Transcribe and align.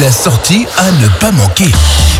La 0.00 0.10
sortie 0.10 0.66
à 0.76 0.90
ne 0.90 1.08
pas 1.20 1.30
manquer. 1.30 1.70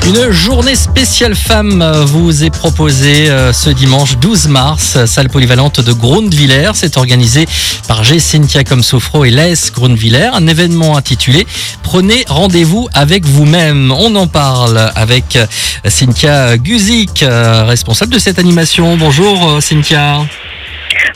Une 0.06 0.30
journée 0.30 0.76
spéciale 0.76 1.34
femme 1.34 1.82
vous 2.06 2.44
est 2.44 2.50
proposée 2.50 3.28
euh, 3.28 3.52
ce 3.52 3.68
dimanche 3.68 4.16
12 4.18 4.46
mars, 4.46 5.04
salle 5.06 5.28
polyvalente 5.28 5.80
de 5.80 5.92
Grundviller. 5.92 6.70
C'est 6.74 6.96
organisé 6.96 7.48
par 7.88 8.04
G. 8.04 8.20
Cynthia 8.20 8.62
Comsofro 8.62 9.24
et 9.24 9.30
Les 9.30 9.54
Grundviller. 9.74 10.30
Un 10.34 10.46
événement 10.46 10.96
intitulé 10.96 11.48
Prenez 11.82 12.24
rendez-vous 12.28 12.88
avec 12.94 13.24
vous-même. 13.24 13.90
On 13.90 14.14
en 14.14 14.28
parle 14.28 14.92
avec 14.94 15.34
euh, 15.34 15.46
Cynthia 15.88 16.56
Guzik, 16.56 17.24
euh, 17.24 17.64
responsable 17.64 18.12
de 18.12 18.20
cette 18.20 18.38
animation. 18.38 18.96
Bonjour 18.96 19.60
Cynthia. 19.60 20.20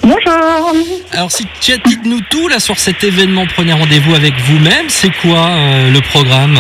Bonjour. 0.02 0.72
Alors 1.12 1.30
Cynthia, 1.30 1.76
dites-nous 1.84 2.20
tout 2.30 2.48
là 2.48 2.58
sur 2.60 2.78
cet 2.78 3.04
événement 3.04 3.46
Prenez 3.46 3.72
rendez-vous 3.72 4.14
avec 4.14 4.34
vous-même. 4.34 4.88
C'est 4.88 5.12
quoi 5.22 5.50
euh, 5.50 5.90
le 5.90 6.00
programme? 6.00 6.58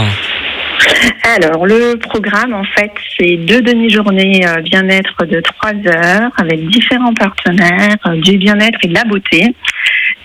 Alors, 1.36 1.66
le 1.66 1.96
programme, 1.96 2.54
en 2.54 2.64
fait, 2.64 2.92
c'est 3.18 3.36
deux 3.36 3.60
demi-journées 3.60 4.46
euh, 4.46 4.60
bien-être 4.62 5.26
de 5.26 5.40
trois 5.40 5.74
heures 5.86 6.30
avec 6.36 6.66
différents 6.68 7.14
partenaires 7.14 7.96
euh, 8.06 8.20
du 8.20 8.38
bien-être 8.38 8.78
et 8.82 8.88
de 8.88 8.94
la 8.94 9.04
beauté. 9.04 9.54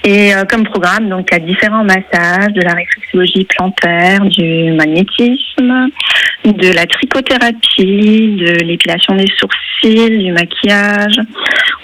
Et 0.03 0.33
euh, 0.33 0.43
comme 0.45 0.63
programme, 0.63 1.09
donc, 1.09 1.27
il 1.31 1.37
y 1.37 1.41
a 1.41 1.45
différents 1.45 1.83
massages, 1.83 2.53
de 2.53 2.61
la 2.61 2.73
réflexologie 2.73 3.45
plantaire, 3.45 4.21
du 4.25 4.71
magnétisme, 4.73 5.89
de 6.45 6.73
la 6.73 6.85
trichothérapie, 6.85 8.35
de 8.37 8.65
l'épilation 8.65 9.15
des 9.15 9.31
sourcils, 9.37 10.17
du 10.17 10.31
maquillage. 10.31 11.19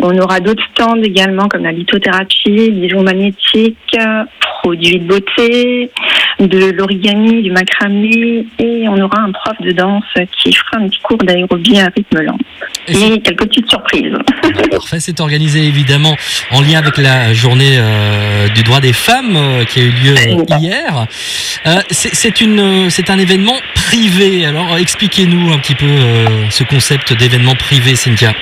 On 0.01 0.17
aura 0.17 0.39
d'autres 0.39 0.63
stands 0.73 1.01
également 1.01 1.47
comme 1.47 1.63
la 1.63 1.71
lithothérapie, 1.71 2.71
bijoux 2.71 3.01
magnétiques, 3.01 3.97
produits 4.61 4.99
de 4.99 5.07
beauté, 5.07 5.89
de 6.39 6.71
l'origami, 6.71 7.41
du 7.41 7.51
macramé 7.51 8.45
et 8.59 8.87
on 8.87 8.97
aura 8.99 9.21
un 9.21 9.31
prof 9.31 9.55
de 9.59 9.71
danse 9.71 10.03
qui 10.37 10.53
fera 10.53 10.77
un 10.77 10.87
petit 10.87 10.99
cours 11.01 11.17
d'aérobie 11.17 11.79
à 11.79 11.89
rythme 11.95 12.21
lent. 12.21 12.37
Et 12.87 13.19
quelques 13.21 13.47
petites 13.47 13.69
surprises. 13.69 14.13
Parfait, 14.71 14.99
c'est 14.99 15.19
organisé 15.19 15.65
évidemment 15.65 16.15
en 16.51 16.61
lien 16.61 16.79
avec 16.79 16.97
la 16.97 17.33
journée 17.33 17.75
euh, 17.77 18.47
du 18.49 18.63
droit 18.63 18.79
des 18.79 18.93
femmes 18.93 19.35
euh, 19.35 19.65
qui 19.65 19.79
a 19.79 19.83
eu 19.83 19.91
lieu 19.91 20.15
euh, 20.15 20.57
hier. 20.59 21.05
C'est 21.91 22.41
une, 22.41 22.89
c'est 22.89 23.09
un 23.09 23.19
événement 23.19 23.55
privé. 23.75 24.45
Alors 24.45 24.77
expliquez-nous 24.77 25.51
un 25.53 25.59
petit 25.59 25.75
peu 25.75 25.87
ce 26.49 26.63
concept 26.63 27.13
d'événement 27.13 27.55
privé, 27.55 27.95
Cynthia. 27.95 28.33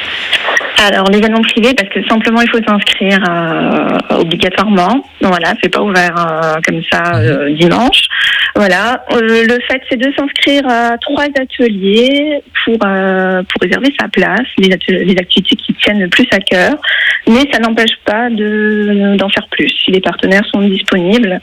Alors 0.79 1.09
l'événement 1.09 1.41
privé 1.41 1.73
parce 1.73 1.89
que 1.89 2.07
simplement 2.07 2.41
il 2.41 2.49
faut 2.49 2.63
s'inscrire 2.65 3.19
euh, 3.27 4.19
obligatoirement. 4.19 5.03
Donc, 5.21 5.31
Voilà, 5.31 5.53
c'est 5.61 5.69
pas 5.69 5.81
ouvert 5.81 6.15
euh, 6.15 6.55
comme 6.65 6.81
ça 6.91 7.15
euh, 7.15 7.51
dimanche. 7.51 8.03
Voilà, 8.57 9.05
Euh, 9.13 9.45
le 9.45 9.57
fait 9.67 9.81
c'est 9.87 9.97
de 9.97 10.11
s'inscrire 10.17 10.63
à 10.67 10.97
trois 10.97 11.25
ateliers 11.25 12.41
pour 12.65 12.77
euh, 12.83 13.43
pour 13.49 13.61
réserver 13.61 13.93
sa 13.99 14.07
place, 14.07 14.47
les, 14.57 14.69
les 14.89 15.17
activités 15.17 15.55
qui 15.55 15.73
tiennent 15.75 15.99
le 15.99 16.09
plus 16.09 16.27
à 16.31 16.39
cœur, 16.39 16.73
mais 17.27 17.43
ça 17.51 17.59
n'empêche 17.59 17.95
pas 18.03 18.29
de 18.31 19.15
d'en 19.15 19.29
faire 19.29 19.47
plus 19.55 19.69
si 19.69 19.91
les 19.91 20.01
partenaires 20.01 20.45
sont 20.51 20.61
disponibles 20.61 21.39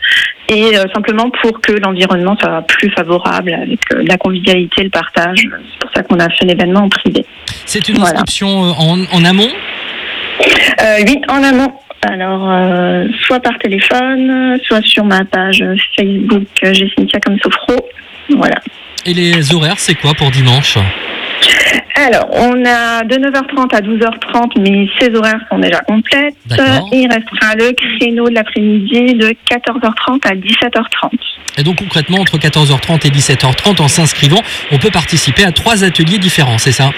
et 0.49 0.77
euh, 0.77 0.85
simplement 0.93 1.31
pour 1.41 1.61
que 1.61 1.73
l'environnement 1.85 2.37
soit 2.41 2.63
plus 2.63 2.91
favorable 2.91 3.55
avec 3.55 3.81
la 4.11 4.17
convivialité, 4.17 4.83
le 4.83 4.91
partage. 4.91 5.39
C'est 5.39 5.81
pour 5.81 5.91
ça 5.95 6.03
qu'on 6.03 6.19
a 6.19 6.29
fait 6.31 6.47
l'événement 6.47 6.81
en 6.81 6.89
privé. 6.89 7.25
C'est 7.65 7.89
une 7.89 8.01
inscription 8.03 8.49
en, 8.49 8.99
en 9.17 9.25
amont? 9.25 9.53
Euh, 10.83 10.99
oui, 11.07 11.21
en 11.29 11.43
amont. 11.45 11.73
Alors, 12.07 12.51
euh, 12.51 13.07
soit 13.23 13.41
par 13.41 13.59
téléphone, 13.59 14.59
soit 14.65 14.85
sur 14.85 15.05
ma 15.05 15.25
page 15.25 15.65
Facebook, 15.97 16.47
euh, 16.63 16.73
j'ai 16.73 16.91
Cynthia 16.97 17.19
comme 17.21 17.39
Sophro. 17.39 17.89
Voilà. 18.37 18.57
Et 19.07 19.15
les 19.15 19.55
horaires, 19.55 19.79
c'est 19.79 19.95
quoi 19.95 20.13
pour 20.15 20.31
dimanche? 20.31 20.79
Alors, 21.97 22.29
on 22.33 22.65
a 22.65 23.05
de 23.05 23.17
9h30 23.17 23.75
à 23.75 23.81
12h30, 23.81 24.61
mais 24.61 24.89
ces 24.99 25.15
horaires 25.15 25.41
sont 25.51 25.59
déjà 25.59 25.81
complètes. 25.81 26.35
Il 26.93 27.09
restera 27.09 27.55
le 27.57 27.73
créneau 27.73 28.29
de 28.29 28.35
l'après-midi 28.35 29.15
de 29.15 29.35
14h30 29.51 30.27
à 30.27 30.35
17h30. 30.35 31.11
Et 31.57 31.63
donc 31.63 31.77
concrètement, 31.77 32.19
entre 32.19 32.37
14h30 32.37 33.07
et 33.07 33.11
17h30, 33.11 33.81
en 33.81 33.89
s'inscrivant, 33.89 34.43
on 34.73 34.79
peut 34.79 34.91
participer 34.91 35.45
à 35.45 35.53
trois 35.53 35.85
ateliers 35.85 36.19
différents, 36.19 36.59
c'est 36.59 36.73
ça? 36.73 36.91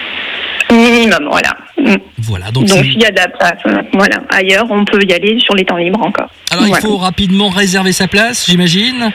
Minimum, 0.70 1.28
voilà. 1.30 1.50
Mm. 1.86 1.96
Voilà, 2.18 2.50
donc, 2.50 2.66
Donc, 2.66 2.84
il 2.84 3.00
y 3.00 3.04
a 3.06 3.10
de 3.10 3.16
la 3.16 3.28
place. 3.28 3.58
Voilà. 3.92 4.16
Ailleurs, 4.30 4.66
on 4.70 4.84
peut 4.84 5.00
y 5.08 5.12
aller 5.12 5.38
sur 5.40 5.54
les 5.54 5.64
temps 5.64 5.76
libres 5.76 6.02
encore. 6.02 6.28
alors 6.50 6.66
il 6.66 6.74
faut 6.76 6.96
rapidement 6.96 7.48
réserver 7.48 7.92
sa 7.92 8.08
place, 8.08 8.46
j'imagine. 8.46 9.12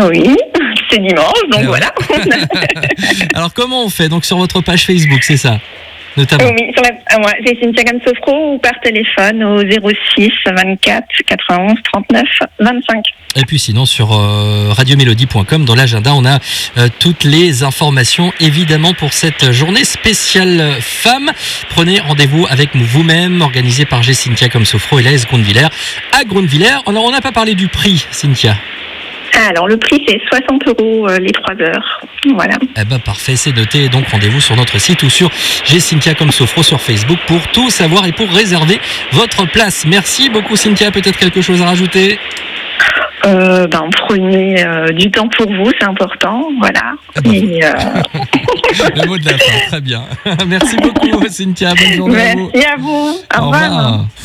Oui, 0.00 0.36
c'est 0.90 0.98
dimanche, 0.98 1.40
donc 1.50 1.60
Eh 1.62 1.66
voilà. 1.66 1.92
Alors 3.34 3.54
comment 3.54 3.84
on 3.84 3.88
fait 3.88 4.08
Donc 4.08 4.24
sur 4.24 4.36
votre 4.38 4.60
page 4.60 4.86
Facebook, 4.86 5.22
c'est 5.22 5.36
ça? 5.36 5.60
Notamment. 6.16 6.44
Oui, 6.44 6.72
sur 6.74 6.82
la, 6.82 6.90
ah, 7.06 7.18
moi, 7.18 7.32
j'ai 7.44 7.58
Cynthia 7.60 7.84
ou 8.28 8.58
par 8.58 8.78
téléphone 8.80 9.42
au 9.42 9.60
06 9.60 10.30
24 10.46 11.04
91 11.26 11.74
39 11.92 12.22
25. 12.60 13.04
Et 13.36 13.44
puis 13.44 13.58
sinon 13.58 13.84
sur 13.84 14.12
euh, 14.12 14.72
radiomélodie.com 14.72 15.64
dans 15.64 15.74
l'agenda 15.74 16.14
on 16.14 16.24
a 16.24 16.38
euh, 16.78 16.88
toutes 17.00 17.24
les 17.24 17.64
informations 17.64 18.32
évidemment 18.38 18.94
pour 18.94 19.12
cette 19.12 19.50
journée 19.50 19.84
spéciale 19.84 20.76
femme. 20.80 21.30
Prenez 21.70 21.98
rendez-vous 21.98 22.46
avec 22.48 22.76
vous-même 22.76 23.40
organisé 23.42 23.84
par 23.86 24.04
G. 24.04 24.14
Cynthia 24.14 24.48
comme 24.48 24.64
Sofro 24.64 25.00
et 25.00 25.02
Laïs 25.02 25.26
Grundviller 25.26 25.66
à 26.12 26.24
Grundviller. 26.24 26.76
Alors 26.86 27.04
on 27.04 27.10
n'a 27.10 27.20
pas 27.20 27.32
parlé 27.32 27.54
du 27.54 27.66
prix 27.66 28.06
Cynthia. 28.12 28.56
Alors, 29.48 29.66
le 29.68 29.76
prix, 29.76 30.02
c'est 30.06 30.20
60 30.30 30.68
euros 30.68 31.08
euh, 31.08 31.18
les 31.18 31.32
3 31.32 31.54
heures. 31.60 32.00
Voilà. 32.34 32.54
Eh 32.80 32.84
ben 32.84 32.98
parfait, 32.98 33.36
c'est 33.36 33.54
noté. 33.54 33.88
Donc 33.88 34.08
rendez-vous 34.08 34.40
sur 34.40 34.56
notre 34.56 34.78
site 34.78 35.02
ou 35.02 35.10
sur 35.10 35.30
G. 35.64 35.80
Cynthia 35.80 36.14
comme 36.14 36.30
Sofro 36.30 36.62
sur 36.62 36.80
Facebook 36.80 37.18
pour 37.26 37.46
tout 37.48 37.68
savoir 37.70 38.06
et 38.06 38.12
pour 38.12 38.28
réserver 38.30 38.80
votre 39.12 39.46
place. 39.46 39.84
Merci 39.86 40.30
beaucoup 40.30 40.56
Cynthia. 40.56 40.90
Peut-être 40.90 41.18
quelque 41.18 41.42
chose 41.42 41.60
à 41.62 41.66
rajouter? 41.66 42.18
Euh, 43.26 43.66
ben, 43.66 43.88
prenez 44.06 44.64
euh, 44.66 44.88
du 44.88 45.10
temps 45.10 45.28
pour 45.28 45.46
vous, 45.50 45.70
c'est 45.78 45.86
important. 45.88 46.46
Voilà. 46.58 46.92
Ah 47.16 47.20
ben, 47.22 47.32
Et, 47.32 47.64
euh, 47.64 47.72
Le 48.96 49.06
mot 49.06 49.16
de 49.16 49.24
la 49.24 49.38
fin, 49.38 49.58
très 49.68 49.80
bien. 49.80 50.04
Merci 50.46 50.76
beaucoup 50.76 51.26
Cynthia. 51.28 51.72
Bonne 51.74 51.92
journée 51.96 52.20
à 52.30 52.34
vous. 52.34 52.50
merci 52.54 52.66
à 52.66 52.76
vous. 52.76 52.88
Au, 52.88 53.40
Au 53.40 53.44
revoir. 53.46 53.62
revoir. 53.62 54.06